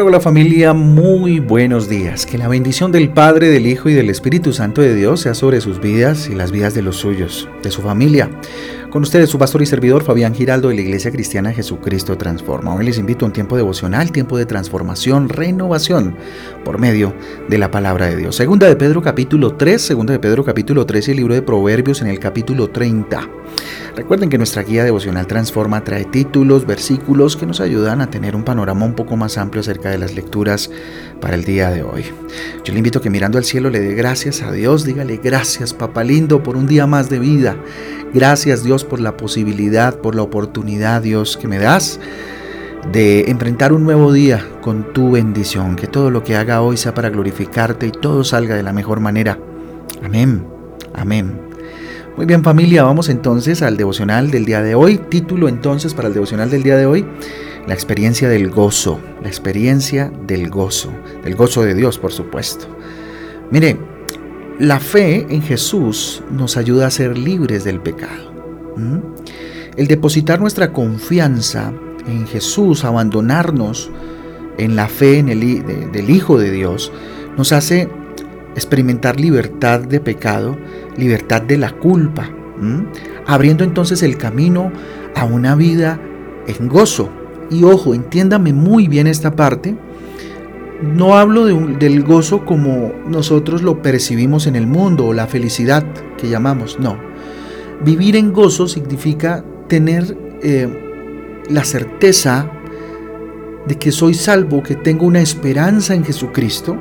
[0.00, 2.24] Hola, hola familia, muy buenos días.
[2.24, 5.60] Que la bendición del Padre, del Hijo y del Espíritu Santo de Dios sea sobre
[5.60, 8.30] sus vidas y las vidas de los suyos, de su familia.
[8.88, 12.74] Con ustedes su pastor y servidor Fabián Giraldo de la Iglesia Cristiana Jesucristo Transforma.
[12.74, 16.16] Hoy les invito a un tiempo devocional, tiempo de transformación, renovación
[16.64, 17.14] por medio
[17.50, 18.34] de la palabra de Dios.
[18.34, 22.00] Segunda de Pedro capítulo 3, segunda de Pedro capítulo 3 y el libro de Proverbios
[22.00, 23.28] en el capítulo 30.
[24.00, 28.44] Recuerden que nuestra guía devocional Transforma trae títulos, versículos que nos ayudan a tener un
[28.44, 30.70] panorama un poco más amplio acerca de las lecturas
[31.20, 32.06] para el día de hoy.
[32.64, 35.74] Yo le invito a que mirando al cielo le dé gracias a Dios, dígale gracias
[35.74, 37.56] papá lindo por un día más de vida.
[38.14, 42.00] Gracias Dios por la posibilidad, por la oportunidad Dios que me das
[42.92, 45.76] de enfrentar un nuevo día con tu bendición.
[45.76, 48.98] Que todo lo que haga hoy sea para glorificarte y todo salga de la mejor
[48.98, 49.38] manera.
[50.02, 50.46] Amén.
[50.94, 51.49] Amén.
[52.16, 54.98] Muy bien familia, vamos entonces al devocional del día de hoy.
[54.98, 57.06] Título entonces para el devocional del día de hoy,
[57.66, 62.66] la experiencia del gozo, la experiencia del gozo, del gozo de Dios por supuesto.
[63.50, 63.78] Mire,
[64.58, 68.30] la fe en Jesús nos ayuda a ser libres del pecado.
[69.76, 71.72] El depositar nuestra confianza
[72.06, 73.90] en Jesús, abandonarnos
[74.58, 76.92] en la fe en el, del Hijo de Dios,
[77.38, 77.88] nos hace
[78.54, 80.58] experimentar libertad de pecado,
[80.96, 82.30] libertad de la culpa,
[83.26, 84.72] abriendo entonces el camino
[85.14, 86.00] a una vida
[86.46, 87.10] en gozo.
[87.50, 89.76] Y ojo, entiéndame muy bien esta parte.
[90.82, 95.84] No hablo del gozo como nosotros lo percibimos en el mundo o la felicidad
[96.16, 96.98] que llamamos, no.
[97.84, 100.68] Vivir en gozo significa tener eh,
[101.48, 102.50] la certeza
[103.66, 106.76] de que soy salvo, que tengo una esperanza en Jesucristo,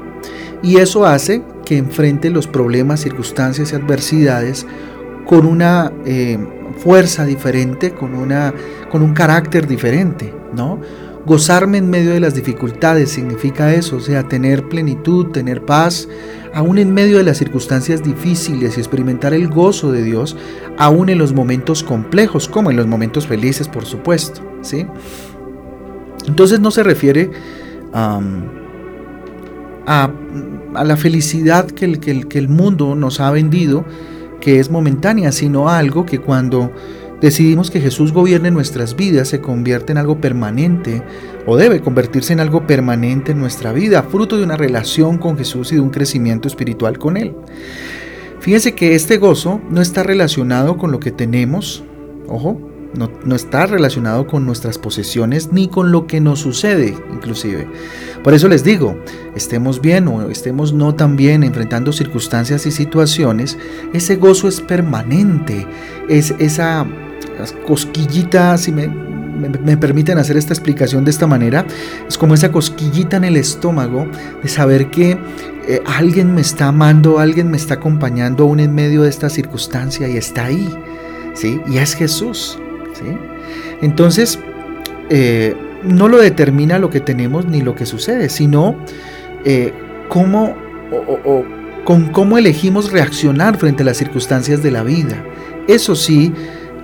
[0.62, 4.66] y eso hace que enfrente los problemas, circunstancias y adversidades
[5.28, 6.40] con una eh,
[6.80, 8.56] fuerza diferente, con, una,
[8.90, 10.82] con un carácter diferente, ¿no?
[11.28, 16.10] Gozarme en medio de las dificultades significa eso, o sea, tener plenitud, tener paz,
[16.56, 20.36] aún en medio de las circunstancias difíciles y experimentar el gozo de Dios,
[20.80, 24.88] aún en los momentos complejos, como en los momentos felices, por supuesto, ¿sí?
[26.26, 27.30] Entonces no se refiere
[27.94, 28.20] a
[29.90, 33.86] a la felicidad que el, que, el, que el mundo nos ha vendido,
[34.40, 36.72] que es momentánea, sino algo que cuando
[37.22, 41.02] decidimos que Jesús gobierne nuestras vidas se convierte en algo permanente
[41.46, 45.72] o debe convertirse en algo permanente en nuestra vida, fruto de una relación con Jesús
[45.72, 47.34] y de un crecimiento espiritual con Él.
[48.40, 51.84] Fíjense que este gozo no está relacionado con lo que tenemos,
[52.28, 57.68] ojo, no, está relacionado con nuestras posesiones ni con lo que nos sucede, inclusive.
[58.24, 58.98] Por eso les digo,
[59.36, 63.58] estemos bien o estemos no tan bien enfrentando circunstancias y situaciones,
[63.94, 65.68] ese gozo es permanente,
[66.08, 66.86] es esa
[67.66, 68.90] cosquillita, si me,
[69.78, 71.66] permiten hacer esta explicación de esta manera,
[72.08, 74.08] es como esa cosquillita en el estómago
[74.42, 75.18] de saber que
[75.68, 80.10] eh, alguien me está amando, alguien me está acompañando aún en medio de esta circunstancia
[80.10, 80.68] y está ahí,
[81.36, 81.62] ¿sí?
[81.70, 82.60] Y es Jesús.
[83.82, 84.40] Entonces,
[85.10, 88.76] eh, no lo determina lo que tenemos ni lo que sucede, sino
[89.46, 89.74] eh,
[90.10, 90.56] cómo
[90.92, 91.46] o,
[91.86, 95.24] con cómo elegimos reaccionar frente a las circunstancias de la vida.
[95.68, 96.34] Eso sí,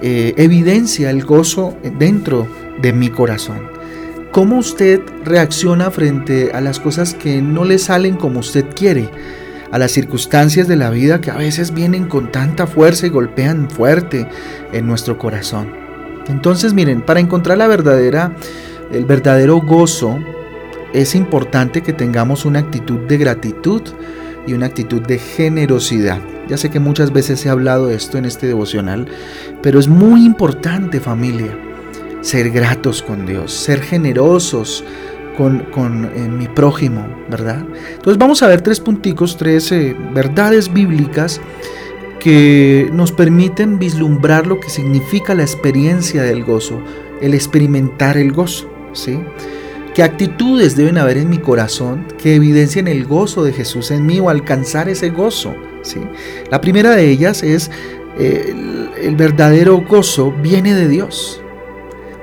[0.01, 2.47] eh, evidencia el gozo dentro
[2.81, 3.69] de mi corazón.
[4.31, 9.09] ¿Cómo usted reacciona frente a las cosas que no le salen como usted quiere?
[9.71, 13.69] a las circunstancias de la vida que a veces vienen con tanta fuerza y golpean
[13.69, 14.25] fuerte
[14.71, 15.84] en nuestro corazón.
[16.27, 18.35] Entonces, miren, para encontrar la verdadera,
[18.91, 20.19] el verdadero gozo,
[20.93, 23.81] es importante que tengamos una actitud de gratitud
[24.47, 26.19] y una actitud de generosidad.
[26.47, 29.07] Ya sé que muchas veces he hablado de esto en este devocional,
[29.61, 31.57] pero es muy importante familia,
[32.21, 34.83] ser gratos con Dios, ser generosos
[35.37, 37.65] con, eh, mi prójimo, ¿verdad?
[37.93, 41.41] Entonces vamos a ver tres punticos, tres eh, verdades bíblicas
[42.25, 46.81] que nos permiten vislumbrar lo que significa la experiencia del gozo,
[47.21, 49.19] el experimentar el gozo, ¿sí?
[49.93, 54.19] ¿Qué actitudes deben haber en mi corazón que evidencien el gozo de Jesús en mí
[54.19, 55.53] o alcanzar ese gozo?
[55.83, 55.99] ¿sí?
[56.49, 57.69] La primera de ellas es
[58.17, 58.55] eh,
[59.03, 61.43] el verdadero gozo viene de Dios.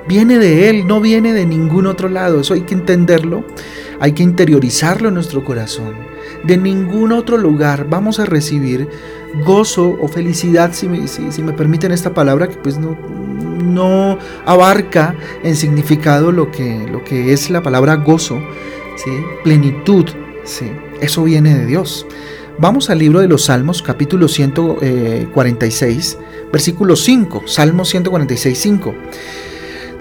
[0.05, 2.41] Viene de Él, no viene de ningún otro lado.
[2.41, 3.45] Eso hay que entenderlo,
[4.01, 5.93] hay que interiorizarlo en nuestro corazón.
[6.43, 8.89] De ningún otro lugar vamos a recibir
[9.33, 12.97] gozo o felicidad, si me, si, me permiten esta palabra, que pues no,
[13.63, 18.39] no abarca en significado lo que, lo que es la palabra gozo,
[18.95, 19.11] ¿sí?
[19.43, 20.05] plenitud,
[20.43, 20.71] ¿sí?
[21.01, 22.05] eso viene de Dios.
[22.59, 26.19] Vamos al libro de los Salmos, capítulo 146,
[26.51, 28.95] versículo 5, Salmo 146, 5.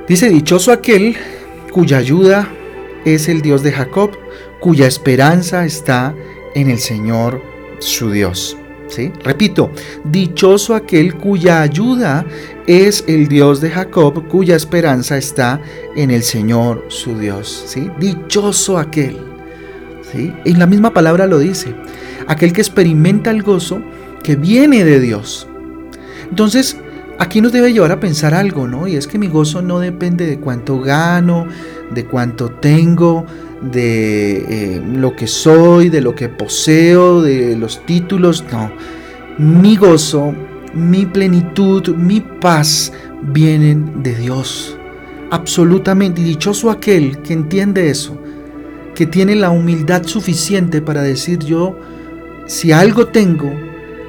[0.06, 1.16] Dice, dichoso aquel
[1.72, 2.48] cuya ayuda
[3.06, 4.10] es el Dios de Jacob,
[4.60, 6.14] cuya esperanza está
[6.54, 7.40] en el Señor
[7.78, 8.58] su Dios.
[9.24, 9.70] Repito,
[10.04, 12.24] dichoso aquel cuya ayuda
[12.66, 15.60] es el Dios de Jacob, cuya esperanza está
[15.96, 17.64] en el Señor su Dios.
[17.66, 17.90] ¿sí?
[17.98, 19.16] Dichoso aquel.
[20.12, 20.32] ¿sí?
[20.44, 21.74] En la misma palabra lo dice,
[22.26, 23.80] aquel que experimenta el gozo
[24.22, 25.48] que viene de Dios.
[26.28, 26.76] Entonces,
[27.18, 28.88] aquí nos debe llevar a pensar algo, ¿no?
[28.88, 31.46] Y es que mi gozo no depende de cuánto gano,
[31.90, 33.26] de cuánto tengo,
[33.70, 34.36] de
[34.76, 38.72] eh, lo que soy, de lo que poseo, de los títulos, no.
[39.38, 40.34] Mi gozo,
[40.74, 42.92] mi plenitud, mi paz
[43.22, 44.76] vienen de Dios.
[45.30, 48.20] Absolutamente dichoso aquel que entiende eso,
[48.94, 51.78] que tiene la humildad suficiente para decir yo,
[52.46, 53.50] si algo tengo,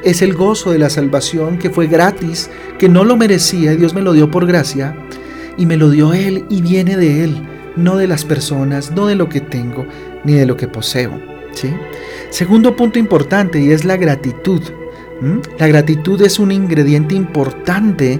[0.03, 4.01] es el gozo de la salvación que fue gratis, que no lo merecía, Dios me
[4.01, 4.95] lo dio por gracia,
[5.57, 7.41] y me lo dio Él y viene de Él,
[7.75, 9.85] no de las personas, no de lo que tengo,
[10.23, 11.19] ni de lo que poseo.
[11.53, 11.73] ¿sí?
[12.29, 14.61] Segundo punto importante y es la gratitud.
[15.57, 18.19] La gratitud es un ingrediente importante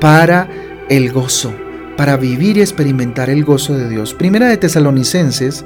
[0.00, 0.48] para
[0.88, 1.54] el gozo,
[1.96, 4.12] para vivir y experimentar el gozo de Dios.
[4.12, 5.64] Primera de Tesalonicenses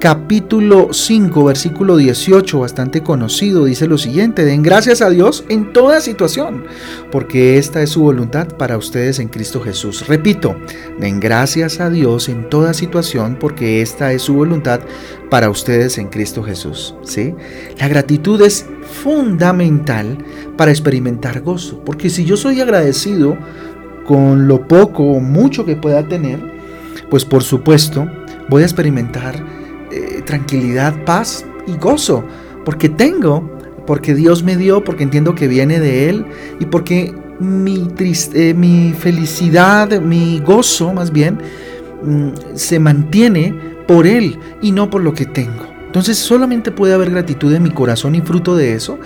[0.00, 6.00] capítulo 5, versículo 18, bastante conocido, dice lo siguiente, den gracias a Dios en toda
[6.00, 6.64] situación,
[7.12, 10.08] porque esta es su voluntad para ustedes en Cristo Jesús.
[10.08, 10.56] Repito,
[10.98, 14.80] den gracias a Dios en toda situación, porque esta es su voluntad
[15.28, 16.94] para ustedes en Cristo Jesús.
[17.02, 17.34] ¿sí?
[17.78, 18.64] La gratitud es
[19.02, 20.16] fundamental
[20.56, 23.36] para experimentar gozo, porque si yo soy agradecido
[24.06, 26.40] con lo poco o mucho que pueda tener,
[27.10, 28.08] pues por supuesto
[28.48, 29.59] voy a experimentar
[30.30, 32.24] tranquilidad, paz y gozo,
[32.64, 33.50] porque tengo,
[33.84, 36.24] porque Dios me dio, porque entiendo que viene de Él
[36.60, 41.40] y porque mi, triste, eh, mi felicidad, mi gozo más bien,
[42.04, 43.52] mm, se mantiene
[43.88, 45.66] por Él y no por lo que tengo.
[45.86, 49.00] Entonces solamente puede haber gratitud en mi corazón y fruto de eso,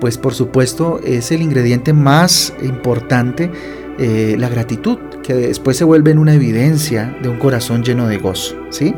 [0.00, 3.52] pues por supuesto es el ingrediente más importante,
[3.98, 8.18] eh, la gratitud que después se vuelve en una evidencia de un corazón lleno de
[8.18, 8.54] gozo.
[8.70, 8.94] ¿sí?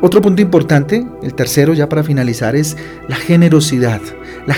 [0.00, 2.76] Otro punto importante, el tercero ya para finalizar, es
[3.08, 4.00] la generosidad.
[4.46, 4.56] La,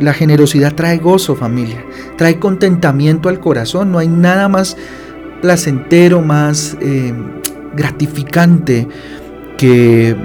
[0.00, 1.84] la generosidad trae gozo familia,
[2.16, 4.76] trae contentamiento al corazón, no hay nada más
[5.40, 7.14] placentero, más eh,
[7.76, 8.88] gratificante
[9.56, 10.16] que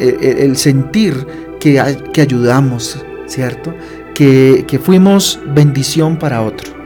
[0.00, 1.26] eh, el sentir
[1.60, 1.80] que,
[2.12, 3.74] que ayudamos, ¿cierto?
[4.14, 6.79] Que, que fuimos bendición para otro.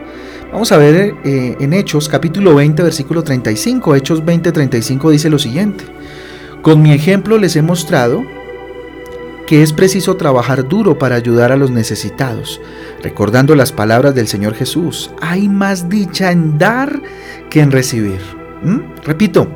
[0.55, 3.97] Vamos a ver eh, en Hechos capítulo 20 versículo 35.
[3.97, 5.85] Hechos 20 35 dice lo siguiente.
[6.63, 8.23] Con mi ejemplo les he mostrado
[9.49, 12.61] que es preciso trabajar duro para ayudar a los necesitados,
[13.03, 15.11] recordando las palabras del Señor Jesús.
[15.21, 17.03] Hay más dicha en dar
[17.51, 18.21] que en recibir.
[18.63, 19.03] ¿Mm?
[19.05, 19.49] Repito,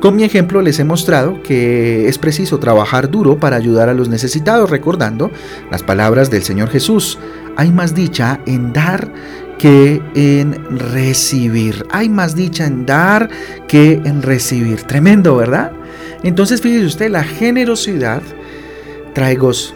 [0.00, 4.08] con mi ejemplo les he mostrado que es preciso trabajar duro para ayudar a los
[4.08, 5.30] necesitados, recordando
[5.70, 7.18] las palabras del Señor Jesús.
[7.56, 9.12] Hay más dicha en dar
[9.58, 11.86] que en recibir.
[11.90, 13.28] Hay más dicha en dar
[13.68, 14.82] que en recibir.
[14.82, 15.72] Tremendo, ¿verdad?
[16.22, 18.22] Entonces fíjese usted, la generosidad
[19.14, 19.74] trae gozo.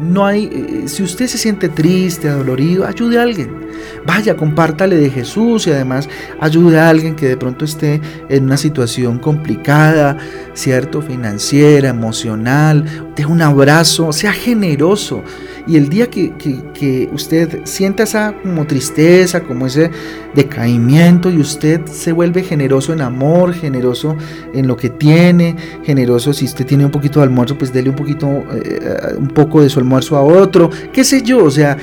[0.00, 3.62] No hay, eh, si usted se siente triste, adolorido, ayude a alguien.
[4.06, 6.08] Vaya, compártale de Jesús y además
[6.40, 10.16] ayude a alguien que de pronto esté en una situación complicada,
[10.54, 12.84] cierto, financiera, emocional.
[13.16, 15.22] De un abrazo, sea generoso.
[15.66, 16.32] Y el día que,
[16.74, 19.90] que, usted sienta esa como tristeza, como ese
[20.34, 24.16] decaimiento y usted se vuelve generoso en amor, generoso
[24.52, 25.54] en lo que tiene,
[25.84, 29.62] generoso si usted tiene un poquito de almuerzo, pues dele un poquito, eh, un poco
[29.62, 31.76] de su almuerzo a otro, qué sé yo, o sea,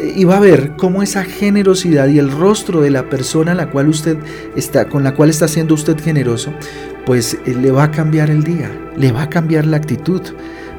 [0.00, 3.88] y va a ver cómo esa generosidad y el rostro de la persona la cual
[3.88, 4.16] usted
[4.56, 6.52] está, con la cual está siendo usted generoso,
[7.04, 10.22] pues eh, le va a cambiar el día, le va a cambiar la actitud,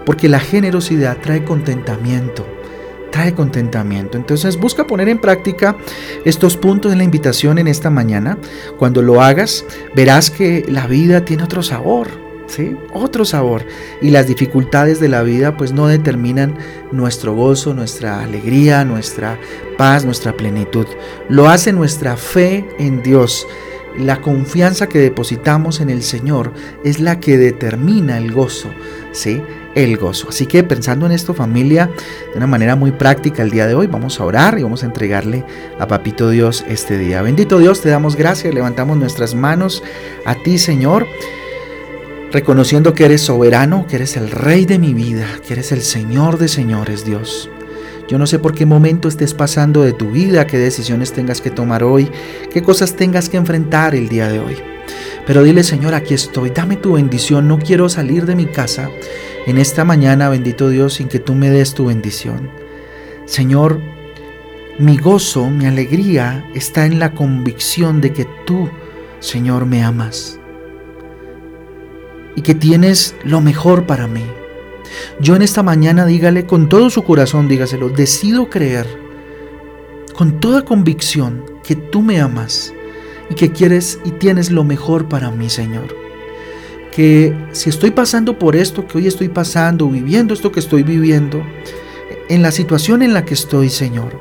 [0.05, 2.45] porque la generosidad trae contentamiento,
[3.11, 4.17] trae contentamiento.
[4.17, 5.77] Entonces busca poner en práctica
[6.25, 8.37] estos puntos de la invitación en esta mañana.
[8.77, 9.65] Cuando lo hagas,
[9.95, 12.29] verás que la vida tiene otro sabor
[12.93, 13.65] otro sabor.
[14.01, 16.57] Y las dificultades de la vida pues no determinan
[16.91, 19.37] nuestro gozo, nuestra alegría, nuestra
[19.77, 20.87] paz, nuestra plenitud.
[21.27, 23.47] Lo hace nuestra fe en Dios.
[23.97, 26.53] La confianza que depositamos en el Señor
[26.83, 28.69] es la que determina el gozo,
[29.11, 29.41] ¿sí?
[29.75, 30.29] El gozo.
[30.29, 31.89] Así que pensando en esto familia,
[32.31, 34.87] de una manera muy práctica el día de hoy, vamos a orar y vamos a
[34.87, 35.45] entregarle
[35.79, 37.21] a Papito Dios este día.
[37.21, 39.83] Bendito Dios, te damos gracias, levantamos nuestras manos
[40.25, 41.07] a ti Señor
[42.31, 46.37] reconociendo que eres soberano, que eres el rey de mi vida, que eres el Señor
[46.37, 47.49] de señores, Dios.
[48.07, 51.51] Yo no sé por qué momento estés pasando de tu vida, qué decisiones tengas que
[51.51, 52.09] tomar hoy,
[52.51, 54.57] qué cosas tengas que enfrentar el día de hoy.
[55.27, 58.89] Pero dile, Señor, aquí estoy, dame tu bendición, no quiero salir de mi casa
[59.45, 62.49] en esta mañana, bendito Dios, sin que tú me des tu bendición.
[63.25, 63.79] Señor,
[64.77, 68.69] mi gozo, mi alegría está en la convicción de que tú,
[69.19, 70.39] Señor, me amas
[72.35, 74.23] y que tienes lo mejor para mí.
[75.19, 78.87] Yo en esta mañana dígale con todo su corazón, dígaselo, decido creer
[80.15, 82.73] con toda convicción que tú me amas
[83.29, 86.08] y que quieres y tienes lo mejor para mí, Señor.
[86.99, 91.41] Que si estoy pasando por esto que hoy estoy pasando, viviendo esto que estoy viviendo,
[92.27, 94.19] en la situación en la que estoy, Señor,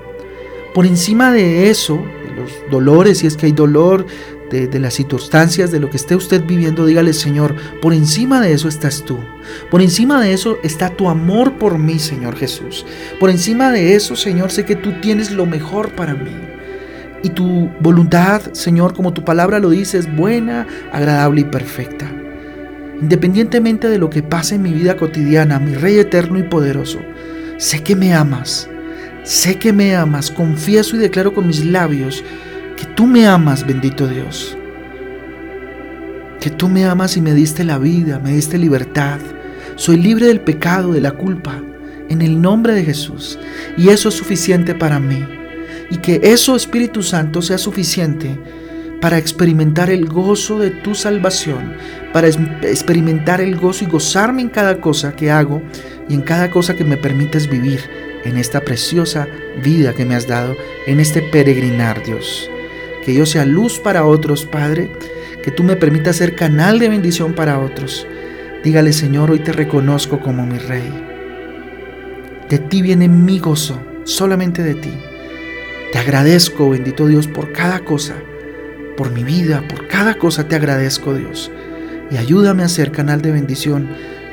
[0.75, 4.07] por encima de eso, de los dolores, si es que hay dolor,
[4.49, 8.69] de, las circunstancias, de lo que esté usted viviendo, dígale, Señor, por encima de eso
[8.69, 9.19] estás tú.
[9.73, 12.87] Por encima de eso está tu amor por mí, Señor Jesús.
[13.19, 16.31] Por encima de eso, Señor, sé que tú tienes lo mejor para mí.
[17.25, 22.18] Y tu voluntad, Señor, como tu palabra lo dice, es buena, agradable y perfecta.
[23.01, 27.01] Independientemente de lo que pase en mi vida cotidiana, mi Rey eterno y poderoso,
[27.59, 28.69] sé que me amas
[29.29, 32.25] Sé que me amas, confieso y declaro con mis labios
[32.79, 34.57] que tú me amas, bendito Dios.
[36.41, 39.19] Que tú me amas y me diste la vida, me diste libertad.
[39.77, 41.63] Soy libre del pecado, de la culpa,
[42.09, 43.39] en el nombre de Jesús.
[43.77, 45.23] Y eso es suficiente para mí.
[45.91, 48.39] Y que eso, Espíritu Santo, sea suficiente
[49.03, 51.75] para experimentar el gozo de tu salvación,
[52.13, 55.63] para experimentar el gozo y gozarme en cada cosa que hago
[56.09, 57.81] y en cada cosa que me permites vivir
[58.25, 59.29] en esta preciosa
[59.63, 62.51] vida que me has dado, en este peregrinar, Dios.
[63.05, 64.91] Que yo sea luz para otros, Padre,
[65.43, 68.07] que tú me permitas ser canal de bendición para otros.
[68.65, 70.93] Dígale, Señor, hoy te reconozco como mi Rey.
[72.49, 74.93] De ti viene mi gozo, solamente de ti.
[75.93, 78.15] Te agradezco, bendito Dios, por cada cosa,
[78.97, 81.51] por mi vida, por cada cosa te agradezco, Dios.
[82.11, 83.89] Y ayúdame a ser canal de bendición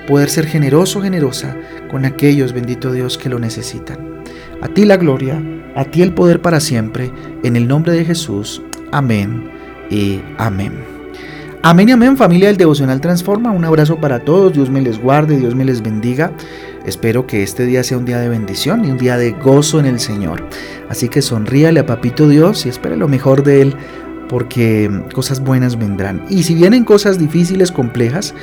[0.07, 1.55] poder ser generoso, generosa
[1.89, 4.21] con aquellos, bendito Dios, que lo necesitan.
[4.61, 5.41] A ti la gloria,
[5.75, 7.11] a ti el poder para siempre,
[7.43, 8.61] en el nombre de Jesús.
[8.91, 9.49] Amén
[9.89, 10.73] y amén.
[11.67, 13.51] Amén y amén familia del Devocional Transforma.
[13.51, 14.53] Un abrazo para todos.
[14.53, 16.31] Dios me les guarde, Dios me les bendiga.
[16.85, 19.87] Espero que este día sea un día de bendición y un día de gozo en
[19.87, 20.43] el Señor.
[20.89, 23.75] Así que sonríale a Papito Dios y espere lo mejor de Él
[24.29, 26.25] porque cosas buenas vendrán.
[26.29, 28.33] Y si vienen cosas difíciles, complejas,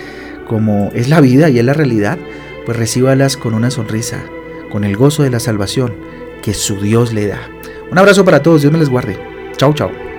[0.46, 2.18] como es la vida y es la realidad,
[2.64, 4.22] pues recíbalas con una sonrisa,
[4.70, 5.94] con el gozo de la salvación
[6.42, 7.40] que su Dios le da.
[7.90, 9.18] Un abrazo para todos, Dios me les guarde.
[9.56, 10.11] Chao, chao.